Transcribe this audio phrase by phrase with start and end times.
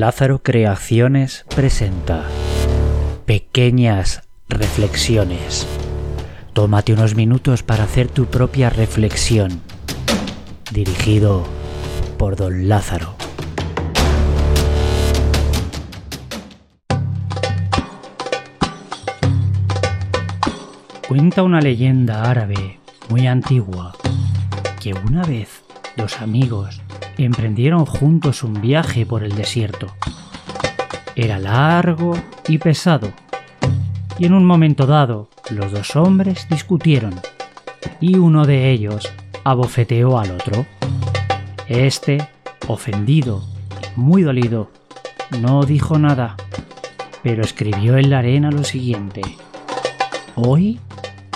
[0.00, 2.24] Lázaro Creaciones presenta
[3.26, 5.68] Pequeñas Reflexiones.
[6.52, 9.60] Tómate unos minutos para hacer tu propia reflexión.
[10.72, 11.44] Dirigido
[12.18, 13.14] por Don Lázaro.
[21.06, 23.94] Cuenta una leyenda árabe muy antigua
[24.82, 25.62] que una vez
[25.96, 26.82] dos amigos
[27.18, 29.86] emprendieron juntos un viaje por el desierto.
[31.14, 32.14] Era largo
[32.48, 33.12] y pesado,
[34.18, 37.14] y en un momento dado los dos hombres discutieron,
[38.00, 39.12] y uno de ellos
[39.44, 40.66] abofeteó al otro.
[41.68, 42.26] Este,
[42.66, 43.42] ofendido
[43.96, 44.70] muy dolido,
[45.40, 46.36] no dijo nada,
[47.22, 49.22] pero escribió en la arena lo siguiente.
[50.34, 50.80] Hoy,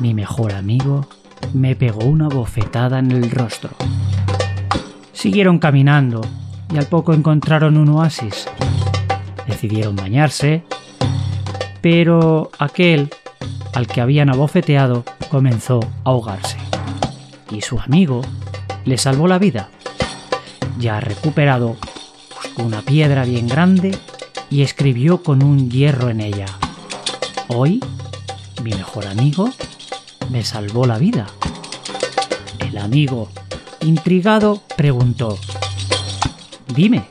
[0.00, 1.06] mi mejor amigo
[1.54, 3.70] me pegó una bofetada en el rostro.
[5.22, 6.20] Siguieron caminando
[6.74, 8.48] y al poco encontraron un oasis.
[9.46, 10.64] Decidieron bañarse,
[11.80, 13.08] pero aquel
[13.72, 16.56] al que habían abofeteado comenzó a ahogarse.
[17.52, 18.22] Y su amigo
[18.84, 19.68] le salvó la vida.
[20.80, 21.76] Ya recuperado,
[22.34, 23.96] buscó una piedra bien grande
[24.50, 26.46] y escribió con un hierro en ella.
[27.46, 27.78] Hoy,
[28.64, 29.50] mi mejor amigo
[30.32, 31.28] me salvó la vida.
[32.58, 33.28] El amigo
[33.82, 35.38] Intrigado, preguntó,
[36.72, 37.04] Dime,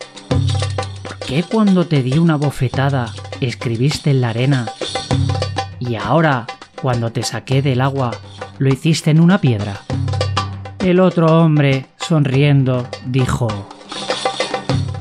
[1.04, 4.70] ¿por qué cuando te di una bofetada escribiste en la arena
[5.80, 6.48] y ahora,
[6.82, 8.12] cuando te saqué del agua,
[8.58, 9.82] lo hiciste en una piedra?
[10.80, 13.50] El otro hombre, sonriendo, dijo,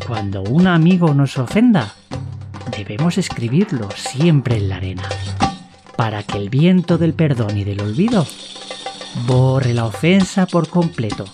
[0.09, 1.95] Cuando un amigo nos ofenda,
[2.77, 5.09] debemos escribirlo siempre en la arena,
[5.97, 8.27] para que el viento del perdón y del olvido
[9.27, 11.25] borre la ofensa por completo.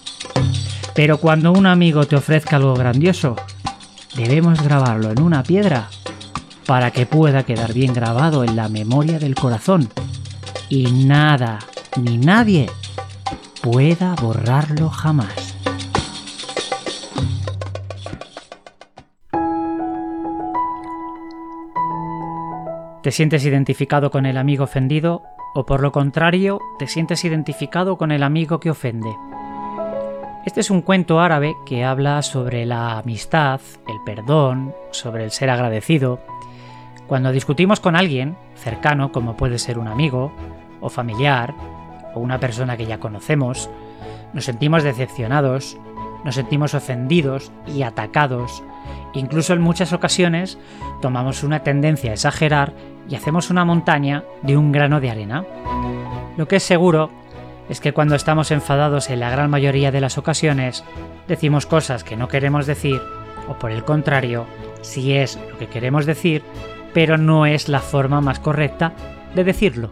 [0.97, 3.37] Pero cuando un amigo te ofrezca algo grandioso,
[4.17, 5.91] debemos grabarlo en una piedra
[6.67, 9.91] para que pueda quedar bien grabado en la memoria del corazón
[10.71, 11.59] y nada
[12.01, 12.71] ni nadie
[13.63, 15.59] pueda borrarlo jamás.
[23.03, 25.23] ¿Te sientes identificado con el amigo ofendido
[25.55, 29.11] o por lo contrario te sientes identificado con el amigo que ofende?
[30.47, 35.51] Este es un cuento árabe que habla sobre la amistad, el perdón, sobre el ser
[35.51, 36.21] agradecido.
[37.09, 40.31] Cuando discutimos con alguien cercano, como puede ser un amigo,
[40.81, 41.53] o familiar,
[42.15, 43.69] o una persona que ya conocemos,
[44.35, 45.79] nos sentimos decepcionados,
[46.25, 48.63] nos sentimos ofendidos y atacados.
[49.15, 50.59] Incluso en muchas ocasiones
[51.03, 52.73] tomamos una tendencia a exagerar
[53.09, 55.45] y hacemos una montaña de un grano de arena.
[56.37, 57.11] Lo que es seguro
[57.69, 60.85] es que cuando estamos enfadados en la gran mayoría de las ocasiones,
[61.29, 63.01] decimos cosas que no queremos decir,
[63.49, 64.47] o por el contrario,
[64.83, 66.43] si es lo que queremos decir,
[66.95, 68.93] pero no es la forma más correcta
[69.35, 69.91] de decirlo.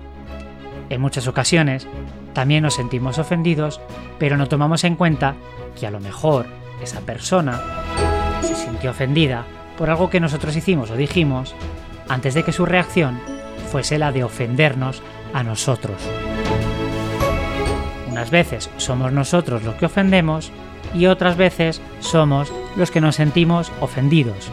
[0.89, 1.87] En muchas ocasiones,
[2.33, 3.81] también nos sentimos ofendidos,
[4.19, 5.35] pero no tomamos en cuenta
[5.79, 6.47] que a lo mejor
[6.83, 7.61] esa persona
[8.43, 9.45] se sintió ofendida
[9.79, 11.55] por algo que nosotros hicimos o dijimos
[12.09, 13.21] antes de que su reacción
[13.71, 15.03] fuese la de ofendernos
[15.33, 15.97] a nosotros.
[18.15, 20.53] Unas veces somos nosotros los que ofendemos
[20.95, 24.53] y otras veces somos los que nos sentimos ofendidos.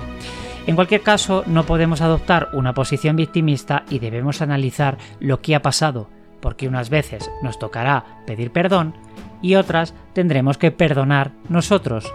[0.66, 5.62] En cualquier caso, no podemos adoptar una posición victimista y debemos analizar lo que ha
[5.62, 8.96] pasado, porque unas veces nos tocará pedir perdón
[9.44, 12.12] y otras tendremos que perdonar nosotros.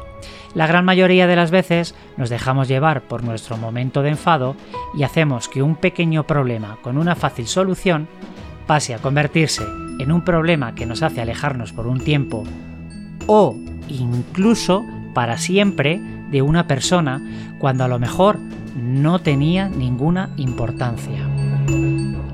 [0.52, 4.56] La gran mayoría de las veces nos dejamos llevar por nuestro momento de enfado
[4.98, 8.08] y hacemos que un pequeño problema con una fácil solución
[8.66, 12.44] pase a convertirse en un problema que nos hace alejarnos por un tiempo
[13.26, 13.56] o
[13.88, 14.84] incluso
[15.14, 17.22] para siempre de una persona
[17.58, 18.38] cuando a lo mejor
[18.76, 21.26] no tenía ninguna importancia.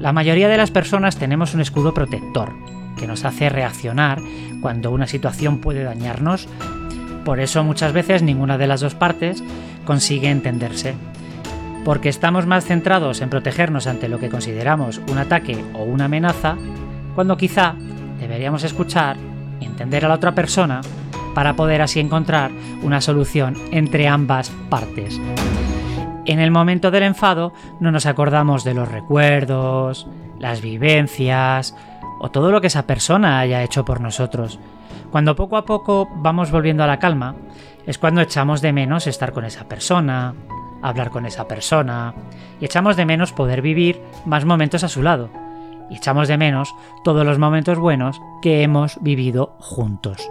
[0.00, 2.52] La mayoría de las personas tenemos un escudo protector
[2.96, 4.20] que nos hace reaccionar
[4.60, 6.48] cuando una situación puede dañarnos.
[7.24, 9.44] Por eso muchas veces ninguna de las dos partes
[9.84, 10.94] consigue entenderse.
[11.84, 16.56] Porque estamos más centrados en protegernos ante lo que consideramos un ataque o una amenaza
[17.14, 17.74] cuando quizá
[18.18, 19.16] deberíamos escuchar
[19.60, 20.80] y entender a la otra persona
[21.34, 22.50] para poder así encontrar
[22.82, 25.20] una solución entre ambas partes.
[26.24, 30.06] En el momento del enfado no nos acordamos de los recuerdos,
[30.38, 31.74] las vivencias
[32.20, 34.58] o todo lo que esa persona haya hecho por nosotros.
[35.10, 37.34] Cuando poco a poco vamos volviendo a la calma,
[37.86, 40.34] es cuando echamos de menos estar con esa persona,
[40.80, 42.14] hablar con esa persona,
[42.60, 45.41] y echamos de menos poder vivir más momentos a su lado
[45.90, 46.74] y echamos de menos
[47.04, 50.28] todos los momentos buenos que hemos vivido juntos.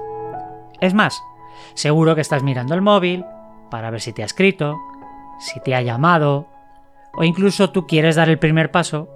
[0.80, 1.21] Es más,
[1.74, 3.25] seguro que estás mirando el móvil
[3.69, 4.80] para ver si te ha escrito,
[5.39, 6.48] si te ha llamado,
[7.13, 9.09] o incluso tú quieres dar el primer paso,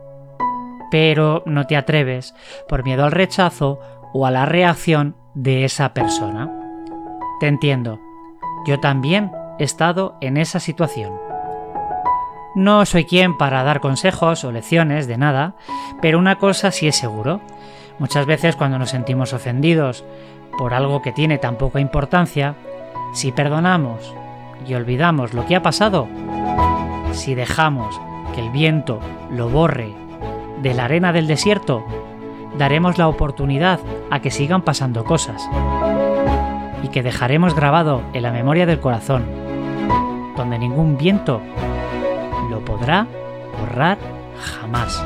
[0.92, 2.36] pero no te atreves
[2.68, 3.80] por miedo al rechazo
[4.14, 6.52] o a la reacción de esa persona.
[7.40, 8.00] Te entiendo,
[8.66, 11.25] yo también he estado en esa situación.
[12.56, 15.56] No soy quien para dar consejos o lecciones de nada,
[16.02, 17.42] pero una cosa sí es seguro.
[18.00, 20.06] Muchas veces cuando nos sentimos ofendidos
[20.58, 22.56] por algo que tiene tan poca importancia,
[23.14, 24.16] si perdonamos
[24.66, 26.08] y olvidamos lo que ha pasado,
[27.12, 28.00] si dejamos
[28.34, 29.94] que el viento lo borre
[30.62, 31.86] de la arena del desierto,
[32.58, 35.46] daremos la oportunidad a que sigan pasando cosas
[36.84, 39.26] y que dejaremos grabado en la memoria del corazón,
[40.38, 41.42] donde ningún viento
[42.56, 43.06] lo podrá
[43.60, 43.98] borrar
[44.40, 45.04] jamás.